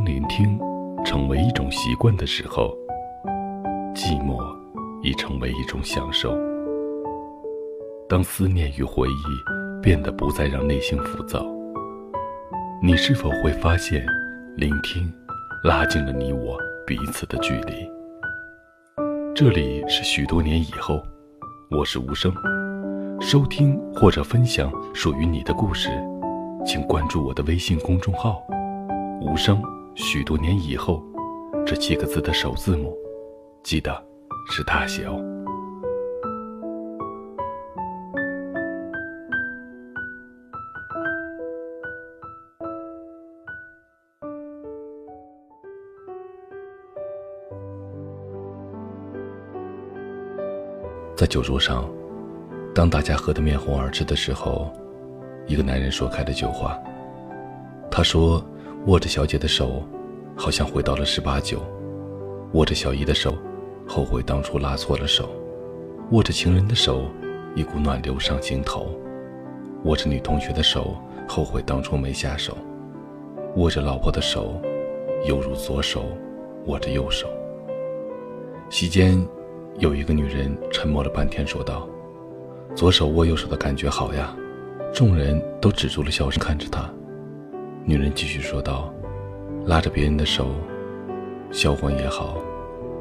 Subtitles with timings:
[0.00, 0.58] 当聆听
[1.04, 2.74] 成为一种习惯的时候，
[3.94, 4.40] 寂寞
[5.02, 6.34] 已成为一种享受。
[8.08, 11.44] 当思念与回忆变得不再让内心浮躁，
[12.82, 14.02] 你是否会发现，
[14.56, 15.12] 聆听
[15.64, 16.56] 拉近了你我
[16.86, 17.86] 彼此的距离？
[19.34, 21.02] 这里是许多年以后，
[21.70, 22.32] 我是无声。
[23.20, 25.90] 收听或者分享属于你的故事，
[26.64, 28.42] 请关注我的微信公众号
[29.20, 29.62] “无声”。
[30.02, 31.04] 许多年以后，
[31.66, 32.96] 这七个字的首字母，
[33.62, 34.02] 记得
[34.50, 35.22] 是大写哦。
[51.14, 51.88] 在酒桌上。
[52.72, 54.72] 当大家喝得面红耳赤的时候，
[55.46, 56.78] 一个男人说开了酒话。
[57.90, 58.42] 他说
[58.86, 59.82] ：“握着小姐的手，
[60.34, 61.58] 好像回到了十八九；
[62.54, 63.36] 握着小姨的手，
[63.86, 65.24] 后悔当初拉错了手；
[66.12, 67.02] 握着情人的手，
[67.54, 68.86] 一股暖流上心头；
[69.84, 70.96] 握着女同学的手，
[71.28, 72.54] 后悔当初没下手；
[73.56, 74.60] 握着老婆的手，
[75.26, 76.04] 犹如左手
[76.66, 77.28] 握着右手。”
[78.70, 79.22] 席间，
[79.78, 81.86] 有一个女人沉默了半天，说道。
[82.74, 84.34] 左手握右手的感觉好呀，
[84.94, 86.88] 众人都止住了笑声看着她。
[87.90, 88.88] 女人继续说道
[89.66, 90.50] ：“拉着别人的手，
[91.50, 92.36] 销魂也好，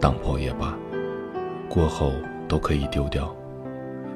[0.00, 0.74] 当破也罢，
[1.68, 2.14] 过后
[2.48, 3.30] 都可以丢掉。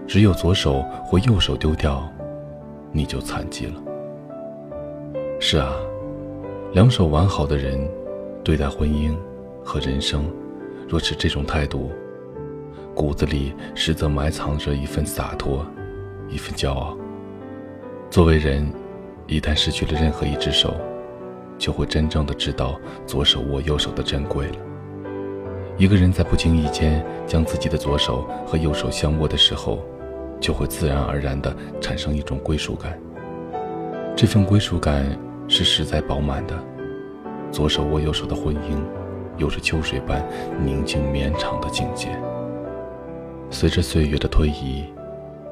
[0.06, 2.10] 只有左手或右手丢掉，
[2.92, 3.74] 你就残疾了。”
[5.38, 5.74] 是啊，
[6.72, 7.86] 两手完好的人，
[8.42, 9.14] 对待婚姻
[9.62, 10.24] 和人生，
[10.88, 11.92] 若持这种态度。
[12.94, 15.62] 骨子里实则埋藏着一份洒脱，
[16.30, 16.96] 一份骄傲。
[18.08, 18.66] 作为人，
[19.26, 20.74] 一旦失去了任何一只手，
[21.58, 24.56] 就会真正的知道左手握右手的珍贵了。
[25.76, 29.84] 一个人在不经意间将自己的左手和右手相握的时候，
[30.40, 32.98] 就会自然而然的产生一种归属感。
[34.14, 35.04] 这份归属感
[35.48, 36.54] 是实在饱满的。
[37.50, 38.78] 左手握右手的婚姻，
[39.36, 40.24] 有着秋水般
[40.64, 42.08] 宁静绵长的境界。
[43.50, 44.84] 随着岁月的推移，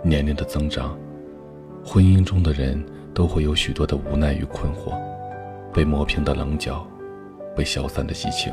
[0.02, 0.96] 年龄的增长，
[1.84, 4.92] 婚姻中的人都会有许多的无奈与困惑，
[5.72, 6.86] 被磨平的棱角，
[7.56, 8.52] 被消散的激情，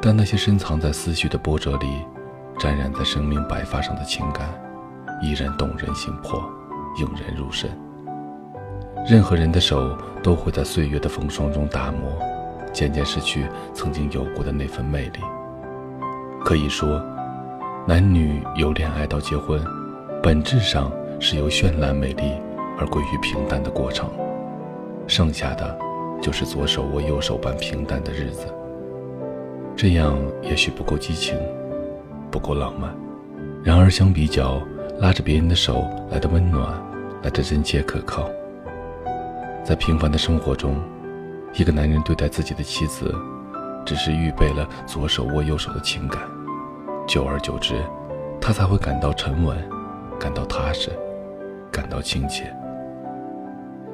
[0.00, 1.86] 但那些深藏在思绪的波折里，
[2.58, 4.48] 沾染在生命白发上的情感，
[5.22, 6.42] 依然动人心魄，
[6.98, 7.70] 引人入胜。
[9.06, 12.10] 任何人的手都会在岁月的风霜中打磨，
[12.72, 15.20] 渐渐失去曾经有过的那份魅力。
[16.44, 17.02] 可以说。
[17.88, 19.64] 男女由恋爱到结婚，
[20.20, 20.90] 本质上
[21.20, 22.32] 是由绚烂美丽
[22.78, 24.10] 而归于平淡的过程，
[25.06, 25.78] 剩下的
[26.20, 28.46] 就是左手握右手般平淡的日子。
[29.74, 31.36] 这样也许不够激情，
[32.30, 32.94] 不够浪漫，
[33.62, 34.60] 然而相比较，
[35.00, 36.72] 拉着别人的手来的温暖，
[37.22, 38.28] 来的真切可靠。
[39.62, 40.76] 在平凡的生活中，
[41.54, 43.14] 一个男人对待自己的妻子，
[43.84, 46.22] 只是预备了左手握右手的情感。
[47.06, 47.74] 久而久之，
[48.40, 49.56] 他才会感到沉稳，
[50.18, 50.90] 感到踏实，
[51.70, 52.50] 感到亲切。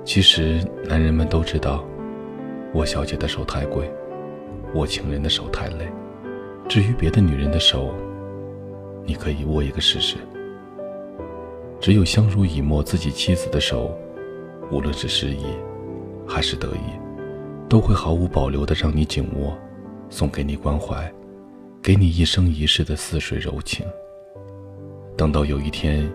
[0.05, 1.85] 其实，男人们都知道，
[2.75, 3.89] 握小姐的手太贵，
[4.75, 5.87] 握情人的手太累。
[6.69, 7.95] 至于别的女人的手，
[9.05, 10.17] 你可以握一个试试。
[11.81, 13.97] 只有相濡以沫自己妻子的手，
[14.71, 15.45] 无论是失意
[16.27, 16.99] 还是得意，
[17.69, 19.57] 都会毫无保留的让你紧握，
[20.11, 21.13] 送给你关怀。
[21.81, 23.85] 给你一生一世的似水柔情。
[25.17, 26.09] 等到有一天，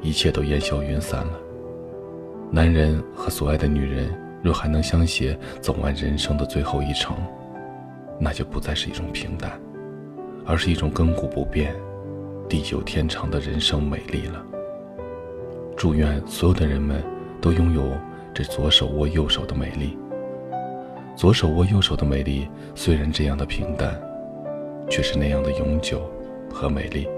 [0.00, 1.40] 一切都烟消云散了，
[2.54, 7.16] 男人和所爱的女人若还能相携走完人生的最后一程，
[8.20, 9.58] 那就不再是一种平淡，
[10.44, 11.74] 而是一种亘古不变、
[12.48, 14.44] 地久天长的人生美丽了。
[15.76, 17.02] 祝愿所有的人们
[17.40, 17.90] 都拥有
[18.34, 19.96] 这左手握右手的美丽。
[21.16, 23.98] 左手握右手的美丽，虽然这样的平淡。
[24.90, 26.02] 却是那样的永久
[26.52, 27.08] 和美丽，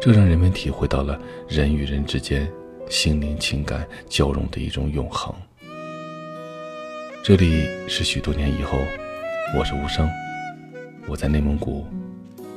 [0.00, 1.18] 这让人们体会到了
[1.48, 2.48] 人与人之间
[2.88, 5.34] 心灵情感交融的一种永恒。
[7.22, 8.78] 这里是许多年以后，
[9.58, 10.08] 我是无声，
[11.08, 11.84] 我在内蒙古，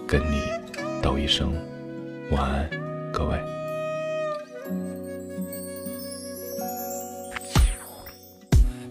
[0.07, 0.41] 跟你
[1.01, 1.53] 道一声
[2.31, 2.69] 晚安，
[3.11, 3.39] 各位。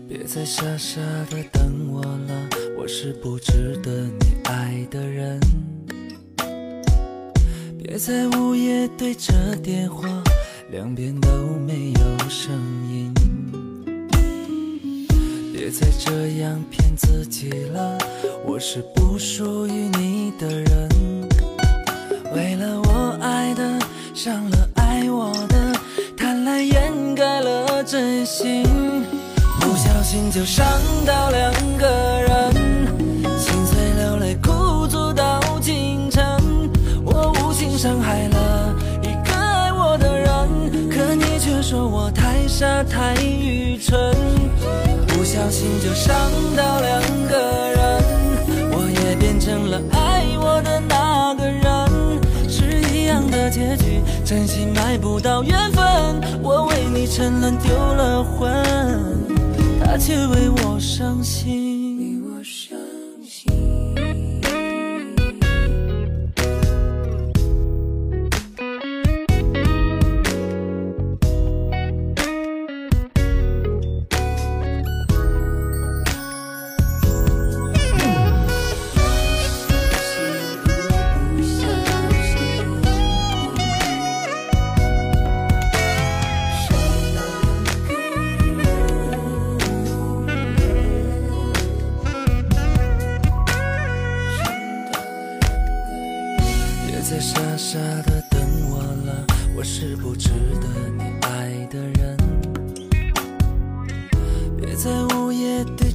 [0.08, 1.00] 别再傻傻
[1.30, 4.38] 的等我了，我是不值得你。
[4.44, 5.38] 爱的人，
[7.78, 10.08] 别在午夜对着电话，
[10.70, 11.30] 两边都
[11.66, 12.54] 没有声
[12.90, 13.14] 音。
[15.50, 17.96] 别再这样骗自己了，
[18.44, 20.88] 我是不属于你的人。
[22.34, 23.78] 为了我爱的，
[24.12, 25.72] 伤了爱我的，
[26.18, 28.62] 贪婪掩盖了真心，
[29.60, 30.66] 不小心就伤
[31.06, 31.86] 到两个
[32.20, 32.52] 人，
[33.38, 36.22] 心碎流泪哭诉到清晨，
[37.06, 38.57] 我无情伤害了
[42.58, 44.12] 傻太愚蠢，
[45.06, 46.12] 不小心就伤
[46.56, 47.38] 到两个
[47.70, 48.02] 人，
[48.72, 51.62] 我也变成了爱我的那个人。
[52.48, 55.84] 是一样的结局，真心买不到缘分。
[56.42, 58.50] 我为你沉沦丢了魂，
[59.80, 61.67] 他却为我伤心。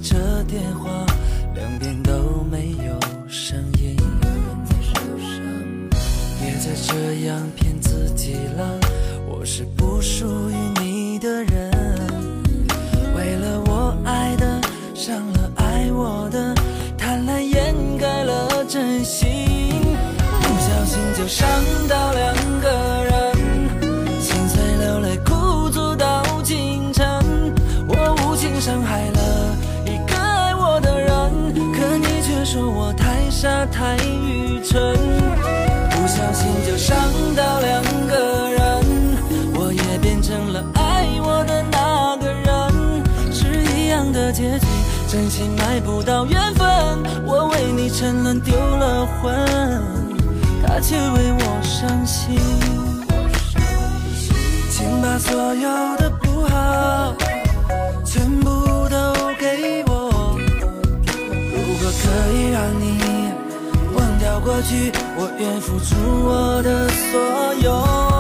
[0.04, 1.06] 着电话，
[1.56, 3.96] 两边都没有声音。
[6.42, 8.80] 别再这样骗自己了，
[9.30, 10.73] 我是不属于
[33.66, 34.96] 太愚蠢。
[35.92, 36.98] 不小心就伤
[37.36, 38.62] 到两个人，
[39.56, 42.52] 我也变成了爱我的那个人，
[43.32, 44.66] 是一样的结局，
[45.08, 46.68] 真心买不到缘分。
[47.26, 49.34] 我为你沉沦丢了魂。
[50.66, 52.40] 他却为我伤心，
[54.72, 57.14] 请把所有的不好
[58.06, 58.50] 全部
[58.90, 60.40] 都给我。
[61.06, 63.23] 如果可以让你
[64.40, 65.96] 过去，我愿付出
[66.26, 68.13] 我的所有。